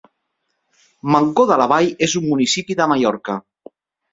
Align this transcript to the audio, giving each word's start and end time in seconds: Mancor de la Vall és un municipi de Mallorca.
Mancor 1.15 1.47
de 1.51 1.57
la 1.63 1.67
Vall 1.73 1.91
és 2.09 2.15
un 2.21 2.27
municipi 2.33 2.79
de 2.81 2.89
Mallorca. 2.93 3.37